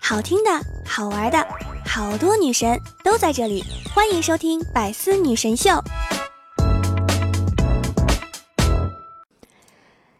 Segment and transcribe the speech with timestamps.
[0.00, 0.50] 好听的，
[0.86, 1.46] 好玩的，
[1.84, 5.70] 好多女神都在这里，欢迎收听《百思女神秀》。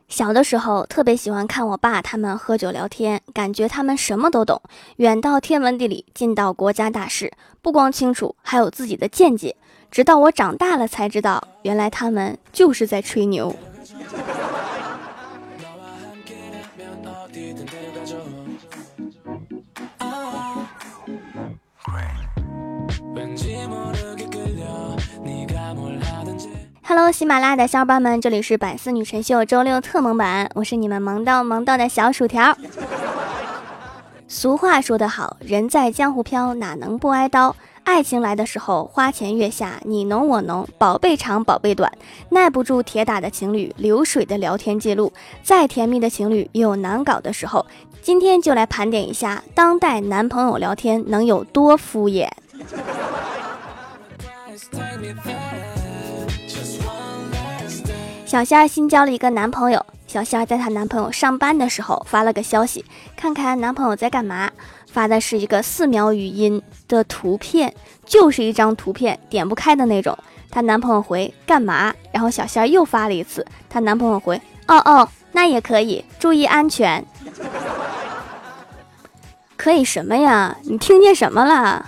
[0.08, 4.60] 小的时候特别喜欢看我爸他们喝酒聊天，感觉他们什么都懂，
[4.96, 9.54] 远到天文地理，近到国家大事，不光清楚，还有自己的见解。
[9.90, 13.54] 直到我长大了才知道，原来他们就是在吹牛。
[26.82, 32.56] Hello，喜马拉雅的小伙伴们，这里是百思女神秀周六特萌版，我是你们萌到萌到的小薯条。
[34.28, 37.56] 俗话说得好，人在江湖飘，哪能不挨刀？
[37.86, 41.90] 爱情来的时候，花前月下，你侬我侬，宝贝长宝贝短，
[42.30, 45.12] 耐不住铁打的情侣，流水的聊天记录，
[45.44, 47.64] 再甜蜜的情侣也有难搞的时候。
[48.02, 52.28] 今天就来盘点一下，当代男朋友聊天能有多敷衍。
[58.26, 59.86] 小仙儿新交了一个男朋友。
[60.08, 62.84] 小仙儿在她男朋友上班的时候发了个消息，
[63.16, 64.50] 看看男朋友在干嘛。
[64.90, 67.72] 发的是一个四秒语音的图片，
[68.04, 70.16] 就是一张图片，点不开的那种。
[70.50, 71.94] 她男朋友回干嘛？
[72.10, 77.04] 然后小仙儿又发了一次，她男朋友回哦哦，那也可以，注意安全。
[79.56, 80.56] 可以什么呀？
[80.64, 81.86] 你听见什么了？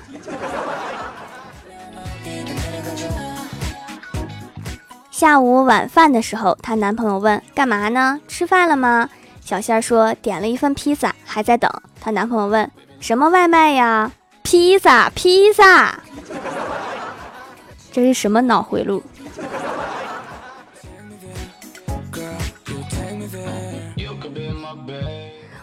[5.18, 8.20] 下午晚饭的时候，她男朋友问：“干嘛呢？
[8.28, 9.10] 吃饭了吗？”
[9.44, 11.68] 小仙儿说：“点了一份披萨，还在等。”
[12.00, 12.70] 她男朋友问
[13.02, 14.12] ：“什么外卖呀
[14.44, 15.98] ？”“披萨，披萨。”
[17.90, 19.02] 这是什么脑回路？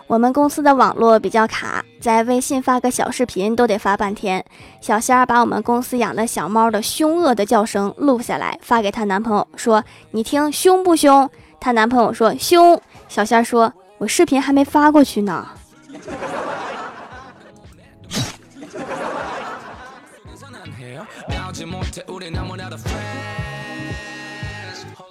[0.08, 4.44] 我们公司的网络比较卡，在微信发个小视频都得发半天。
[4.80, 11.28] 小仙儿把我们公司养的小猫的凶恶的叫声录下来，发给她男朋友说：“你听，凶不凶？”
[11.60, 12.80] 她男朋友说：“凶。”
[13.10, 15.48] 小仙儿说：“我视频还没发过去呢。”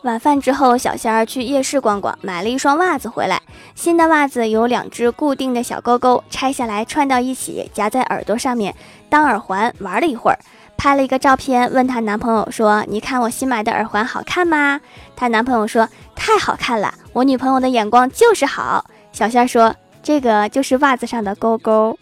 [0.04, 3.40] 晚饭之后，小仙儿去夜市逛逛，买了一双袜子回来。
[3.74, 8.74] 新的袜子有两只固定的小勾勾，拆下来串到一起，夹在耳朵上面
[9.08, 10.38] 当耳环玩了一会儿，
[10.76, 14.78] 拍了一个照片，问她男朋友说：“你看我新买的耳环好看吗？”
[15.16, 21.98] 她男朋友说：“太好看了，我女朋友的眼光就是好。”小仙儿说：“这个就是袜子上的勾勾。”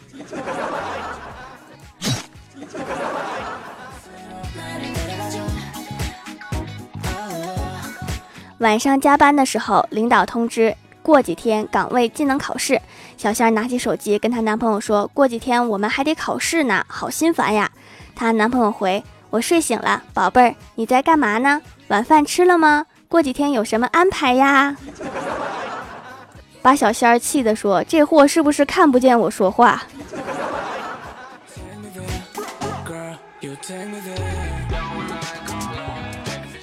[8.63, 12.81] 晚上加班的时候，领导通知过几天岗位技能考试。
[13.17, 17.69] 小仙儿拿起手机跟她男朋友说：“过几天我们还得考试呢，好心烦呀。”
[18.15, 21.61] 她男朋友回：“我睡醒了，宝贝儿，你在干嘛呢？
[21.89, 22.85] 晚饭吃了吗？
[23.09, 24.77] 过几天有什么安排呀？”
[26.63, 29.83] 把小仙儿气的说：“这货是不是看不见我说话？”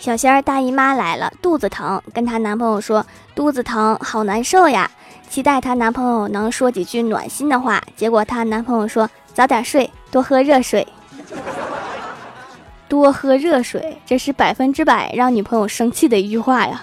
[0.00, 4.90] 小仙儿大姨妈来了，肚子疼，跟她男朋友说肚子疼，好难受呀。
[5.28, 10.88] 期待她男朋友能说几句暖心的话，结果她男朋友说早点睡，多喝热水。
[12.88, 16.82] 多喝热水，这是百分之百让女朋友生气的一句话呀。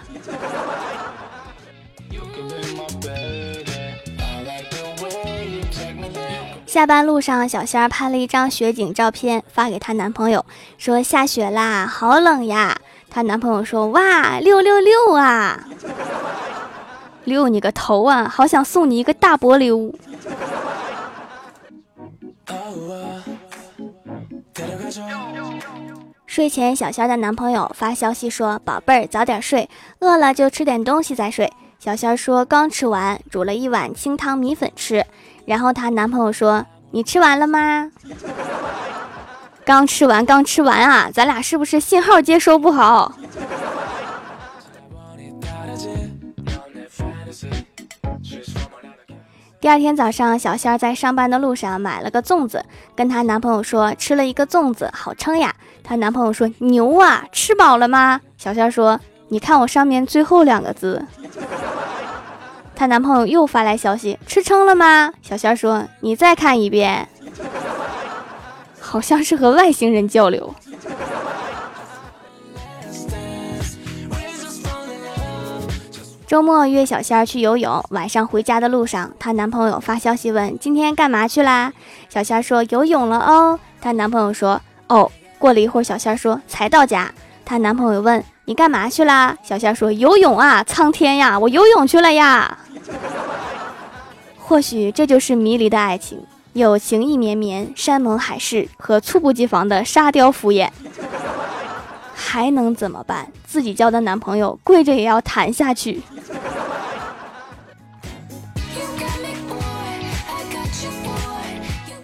[6.68, 10.46] 下班路上，小仙儿拍了一张雪景照片发给她男朋友，
[10.78, 12.78] 说下雪啦，好冷呀。
[13.18, 15.60] 她男朋友说：“哇，六六六啊，
[17.26, 18.30] 六你个头啊！
[18.30, 19.92] 好想送你一个大波溜。”
[26.28, 29.68] 睡前，小仙的男朋友发消息说：“宝贝儿，早点睡，
[30.02, 31.52] 饿了就吃点东西再睡。”
[31.82, 35.04] 小仙说：“刚吃完，煮了一碗清汤米粉吃。”
[35.48, 36.64] 然后她男朋友说
[36.94, 37.92] ：“你吃完了吗？”
[39.68, 41.12] 刚吃完，刚吃完啊！
[41.14, 43.12] 咱俩是不是信号接收不好？
[49.60, 52.64] 第二天早上，小仙儿在上班的路上买了个粽子，
[52.96, 55.54] 跟她男朋友说吃了一个粽子，好撑呀。
[55.84, 58.22] 她男朋友说牛啊，吃饱了吗？
[58.38, 58.98] 小仙儿说
[59.28, 61.06] 你看我上面最后两个字。
[62.74, 65.12] 她男朋友又发来消息，吃撑了吗？
[65.22, 67.10] 小仙儿说你再看一遍。
[68.88, 70.56] 好像是和外星人交流。
[76.26, 81.74] 周末约小仙儿去游泳，晚上回家的路上，她男朋友发消息问今天干嘛去啦？
[82.08, 83.60] 小仙儿说游泳了哦。
[83.82, 85.12] 她男朋友说哦。
[85.40, 87.14] 过了一会儿，小仙儿说才到家。
[87.46, 89.38] 她男朋友问你干嘛去啦？
[89.44, 92.58] 小仙儿说游泳啊，苍天呀，我游泳去了呀。
[94.38, 96.20] 或许这就是迷离的爱情，
[96.58, 100.70] 有情意绵绵，山盟海誓和猝不及防的沙雕敷衍。
[102.16, 103.28] 还能怎么办？
[103.46, 106.02] 自己交的男朋友跪着也要谈下去。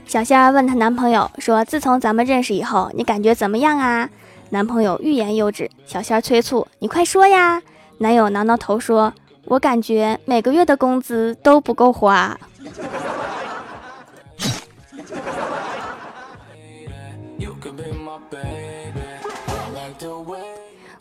[0.06, 4.08] 小仙儿问她男朋友说：“自从咱们认识以后，你感觉怎么样啊？”
[4.52, 5.68] 男朋友欲言又止。
[5.88, 7.60] 小仙儿催促：“你快说呀！”
[7.98, 9.12] 男友挠挠头说
[9.46, 12.40] ：“我感觉每个月的工资都不够花。”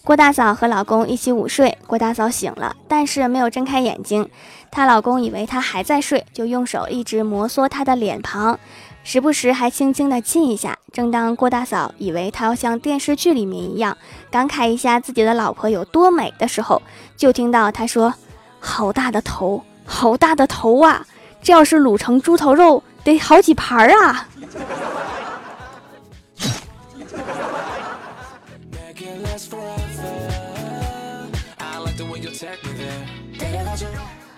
[0.05, 4.29] 郭大嫂和老公一起午睡，郭大嫂醒了，但是没有睁开眼睛。
[4.69, 8.59] 她老公以为她还在睡，就用手一直摩挲她的脸庞，
[9.05, 10.77] 时不时还轻轻的亲一下。
[10.93, 13.97] 正当郭大嫂以为她要像电视剧里面一样
[14.29, 16.83] 感慨一下自己的老婆有多美的时候，
[17.17, 18.13] 就听到她说
[18.59, 21.07] ：“好大的头，好大的头啊！
[21.41, 24.27] 这要是卤成猪头肉，得好几盘啊！”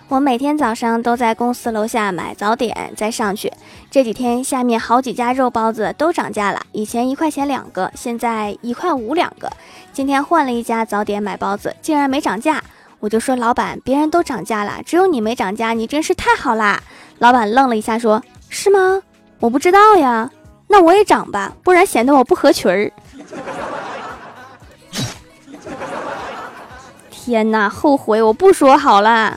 [0.07, 3.51] 我每天早上都在公司楼下买早点再上去。
[3.89, 9.51] 这几天下面好几家肉包子都涨价了，以前一块钱两个，现在一块五两个。
[9.91, 12.63] 今天换了一家早点买包子，竟然没涨价，
[12.99, 16.81] 我就说老板，别人都涨价了，只有你没涨价，你真是太好啦！
[17.17, 19.01] 老板愣了一下，说是吗？
[19.39, 20.29] 我不知道呀，
[20.67, 22.91] 那我也涨吧，不然显得我不合群儿。
[27.25, 29.35] 天哪，后悔我不说好了。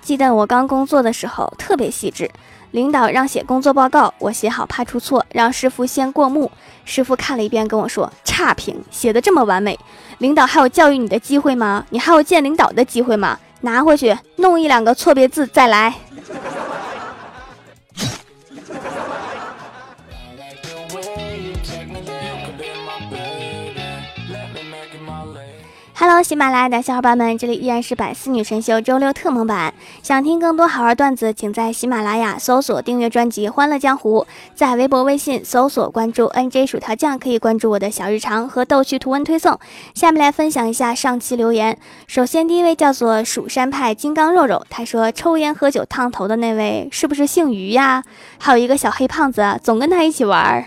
[0.00, 2.30] 记得我刚工作的时候特别细致，
[2.70, 6.50] 领导让写工作报告，我写好怕出错，让师傅先过目。
[6.86, 9.78] 师傅看了一遍跟我说：“差评，写的这么完美，
[10.16, 11.84] 领导还有教育你的机会吗？
[11.90, 13.38] 你还有见领导的机会吗？
[13.60, 15.92] 拿回去弄一两个错别字再来。”
[26.06, 29.72] Hello，喜马拉雅的小伙伴们，这里依然是百思女神秀周六特蒙版。
[30.02, 34.20] 想听更多好玩段子，请在喜马拉雅搜索订阅专辑《欢乐江湖》，
[34.54, 39.58] 在微博、微信搜索关注 NJ 薯条酱，可以关注我的小日常和逗趣图文推送。
[39.94, 41.78] 下面来分享一下上期留言。
[42.06, 48.04] 首先，第一位叫做蜀山派金刚肉肉，他说抽烟喝酒烫头的那位是不是姓于呀？
[48.36, 50.64] 还有一个小黑胖子，总跟他一起玩儿。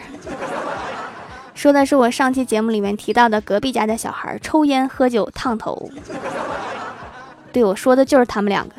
[1.58, 5.90] 说的是我上期节目里面提到的隔壁家的小孩抽烟喝酒烫头，
[7.52, 8.76] 对我说的就是他们两个。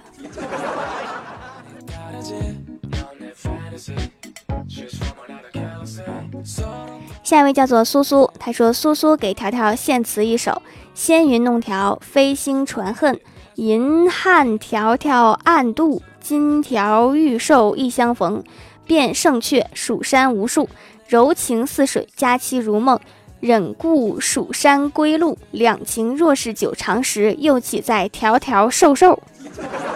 [7.24, 10.62] 下一位叫做苏苏，他说苏苏给条条献词一首：
[10.94, 13.18] 纤云弄条，飞星传恨，
[13.56, 18.44] 银汉条条暗度，金条玉兽一相逢，
[18.86, 20.68] 便胜却蜀山无数。
[21.08, 23.00] 柔情似水，佳期如梦，
[23.40, 25.38] 忍顾蜀山归路。
[25.52, 29.18] 两情若是久长时，又岂在条条瘦瘦？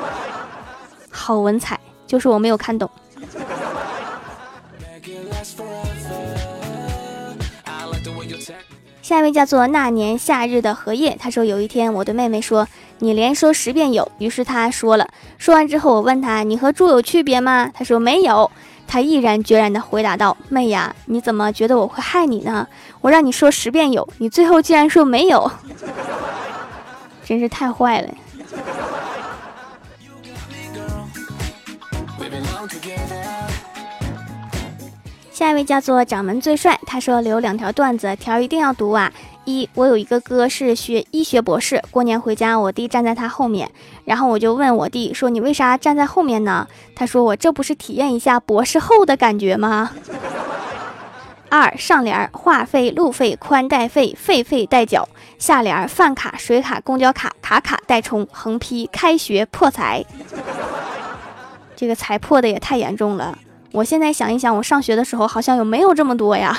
[1.12, 2.90] 好文采，就是我没有看懂。
[9.02, 12.66] 下一位叫做那年夏日的荷叶，他说有一天我对妹妹说
[13.00, 15.06] ：“你连说十遍有。”于是他说了。
[15.36, 18.50] 说完之后，我问他：“你和猪有区别吗？”他说：“没有。”
[18.92, 22.68] 他毅然决然地回答道：“妹呀，你怎么觉得我会害你呢？
[23.00, 25.50] 我让你说十遍有，你最后竟然说没有，
[27.24, 28.08] 真是太坏了。”
[35.32, 39.10] 下一位叫做掌门最帅，他说留两条段子，条一定要读啊。
[39.44, 41.82] 一，我有一个哥是学医学博士。
[41.90, 43.70] 过年回家，我弟站在他后面，
[44.04, 49.90] 然后我就问我弟说：“你为啥站在后面呢？”他说：“我这不是体验一下博士后的感觉吗？”
[51.50, 55.06] 二，上联话费、路费、宽带费、费费代缴；
[55.38, 58.26] 下联饭卡、水卡、公交卡、卡卡代充。
[58.32, 60.04] 横批：开学破财。
[61.76, 63.36] 这个财破的也太严重了。
[63.72, 66.58] 我现在想一想，我上学的时候好像有没有这么多呀？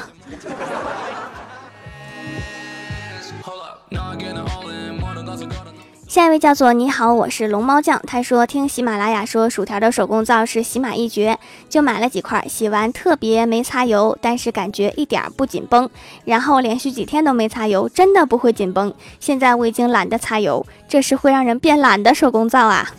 [6.14, 8.00] 下一位叫做你好，我是龙猫酱。
[8.06, 15.90] 他说听喜马拉雅说薯条的手工皂是喜马一绝，就买了几块，洗完特别没擦油，但是感觉一点不紧绷。
[16.24, 18.94] 然后连续几天都没擦油，真的不会紧绷。
[19.20, 22.92] 现在我已经懒得擦油，这是会让人变懒的手工皂啊。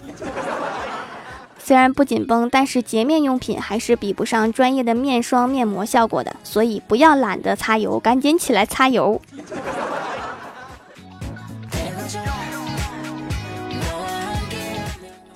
[1.62, 9.23] 虽然不紧绷，但是洁面用品还是比不上专业的面霜面膜效果的，所以不要懒得擦油，赶紧起来擦油。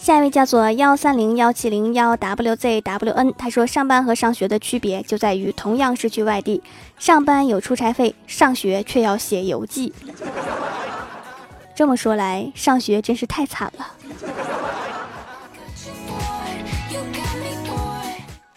[0.08, 6.62] 下一位叫做幺三零幺七零幺 wzwn，他说上班和上学的区别就在于同样是去外地，
[6.98, 9.92] 上班有出差费，上学却要写游记。
[11.74, 13.86] 这么说来，上学真是太惨了。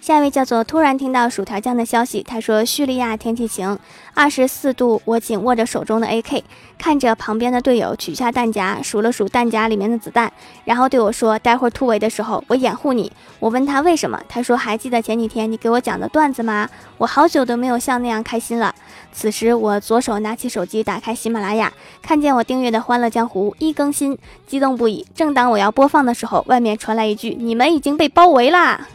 [0.02, 3.78] 下一位叫做突然听到薯条酱的消息，他说叙利亚天气晴，
[4.16, 6.42] 二十四度，我紧握着手中的 AK，
[6.80, 10.34] 看着旁边的队友取下弹夹，数了数弹夹里面的子弹，
[10.66, 16.68] 然后对我说：“待会儿突围的时候，我掩护你。”我问他为什么，他说：“还记得前几天你给我讲的段子吗？
[16.98, 18.74] 我好久都没有像那样开心了。”
[19.14, 24.18] 此时我左手拿起手机，打开喜马拉雅，看见我订阅的《欢乐江湖》一更新，
[24.48, 25.06] 激动不已。
[25.14, 28.88] 正当我要播放的时候，外面传来一句：“你们已经被包围啦！”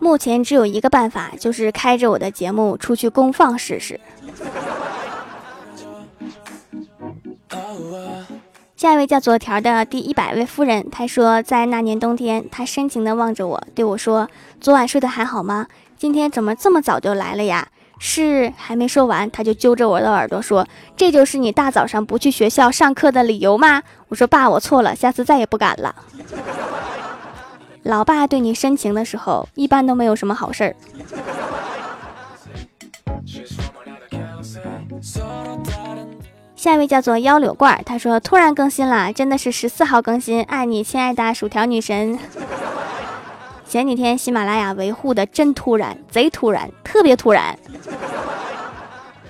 [0.00, 4.00] 目前只有一个办法，就是开着我的节目出去公放试试。
[8.76, 14.28] 下一位叫做条的第一百位夫人，她说，在那年冬天，她深情地望着我，对我说
[14.60, 15.66] ：“昨晚睡得还好吗？
[15.96, 17.66] 今天怎么这么早就来了呀？”
[17.98, 20.64] 是还没说完，她就揪着我的耳朵说
[20.96, 25.92] ：“这就是你大早上不去学校上课的理由吗？”我说：“爸，我错了，下次再也不敢了。”
[27.82, 30.76] 老爸对你深情的时候，一般都没有什么好事儿。
[36.56, 42.18] 下一位叫做幺柳罐，他说突然更新了，真的是十四号更新，爱你亲爱的薯条女神。
[43.68, 47.56] 前几天喜马拉雅维护的真突然，贼突然，特别突然。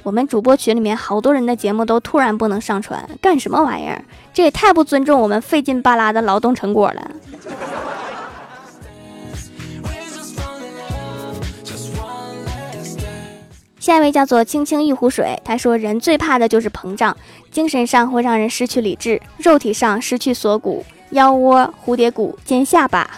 [0.02, 4.02] 我们主播群里面好多人的节目都突然不能上传，干什么玩意儿？
[4.32, 7.10] 这也太不尊重我们费劲巴拉的劳动成果了。
[13.88, 17.16] 下一位叫做青青一壶水，他说人最怕的就是膨胀，
[17.50, 23.09] 精神上会让人失去理智，肉体上失去锁骨、腰窝、蝴蝶骨、尖下巴。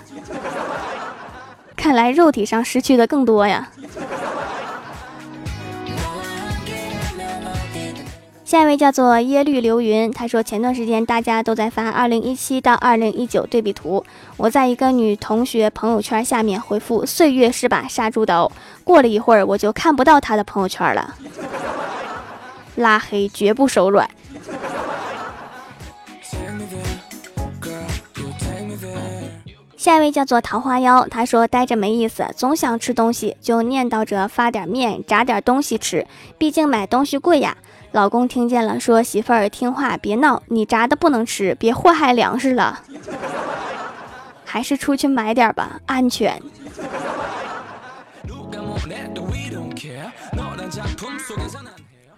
[1.75, 3.69] 看来肉体上失去的更多呀。
[8.51, 14.05] 下一位叫做耶律流云，他说前段时间大家都在发二零一七到二零一九对比图，
[14.37, 18.51] 我在一个女同学朋友圈下面回复“岁月是把杀猪刀”，
[18.83, 21.15] 过了一会儿我就看不到她的朋友圈了，
[22.75, 24.11] 拉黑绝不手软。
[29.77, 36.05] 下一位叫做桃花妖，他说呆着没意思，总想吃东西，就念叨着发点面炸点东西吃，
[36.37, 37.57] 毕竟买东西贵呀。
[37.93, 42.81] 老公听见了，说：“媳妇儿听话，别闹，你炸的不能吃，别祸害粮食了。
[44.45, 46.41] 还是出去买点吧，安全。”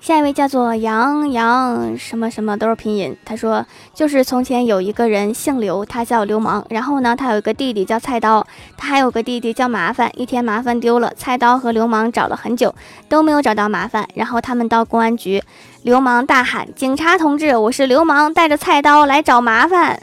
[0.03, 3.17] 下一位叫做杨杨什么什么都是拼音。
[3.25, 6.67] 他说，就是从前有一个人姓刘，他叫流氓。
[6.71, 8.45] 然后呢，他有一个弟弟叫菜刀，
[8.77, 10.11] 他还有个弟弟叫麻烦。
[10.17, 12.75] 一天麻烦丢了，菜刀和流氓找了很久
[13.09, 14.05] 都没有找到麻烦。
[14.17, 15.41] 然后他们到公安局，
[15.85, 20.03] 流氓大喊：“警察同志，我是流氓，带着菜刀来找麻烦。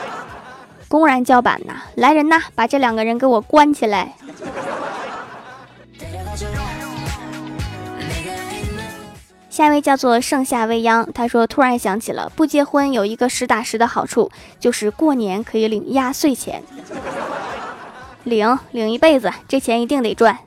[0.88, 1.74] ”公然叫板呐！
[1.96, 4.14] 来人呐，把这两个人给我关起来。
[9.60, 16.62] 下一位叫做盛夏未央，他说突然想起了不结婚有一个实打实的好处，就是过年可以领压岁钱，
[18.24, 20.38] 领领一辈子，这钱一定得赚。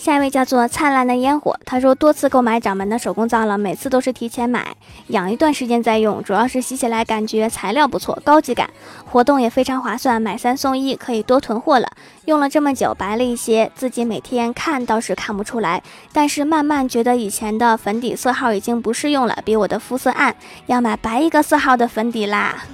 [0.00, 4.74] 下一位叫做灿烂的烟火，他说多次购买掌门的手工皂了，每次都是提前买，
[5.08, 8.70] 养一段时间再用，主要是洗起来感觉材料不错，高级感，
[9.04, 11.86] 活动也非常划算，买三送一，可以多囤货了。
[12.24, 15.82] 用了这么久，白了一些，自己每天看倒是看不出来，
[16.14, 22.64] 但是慢慢觉得以前的粉底色号已经不适用了，比我的肤色暗，要买白一个色号的粉底啦。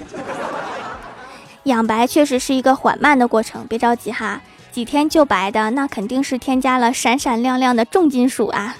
[1.64, 4.40] 养白确实是一个缓慢的过程，别着急哈。
[4.76, 8.76] 几天就白的，那肯定是添加了闪闪亮亮的重金属啊！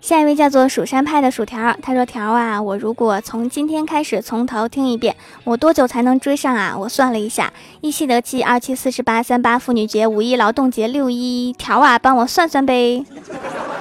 [0.00, 6.76] 下一位叫做蜀山派的薯条，他说：“条啊，我如果从今天开始从头听一遍，我多久才能追上啊？
[6.78, 13.04] 我算了一下，一七得七，二七四十八，三八妇女节，五一劳动节，六一条啊，帮我算算呗。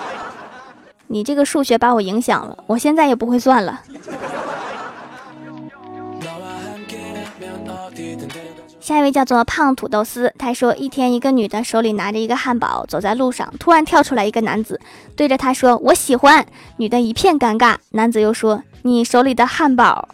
[1.05, 3.83] 你这个数学把我影响了，我现在也不会算了。”
[8.85, 14.79] 下一位叫做胖土豆丝，他说一天一个女的手里拿着一个汉堡走在路上，突然跳出来一个男子，
[15.15, 16.45] 对着他说我喜欢。
[16.77, 20.07] 女的一片尴尬，男子又说你手里的汉堡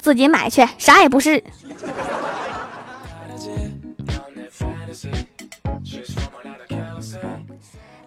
[0.00, 1.44] 自己买去，啥也不是。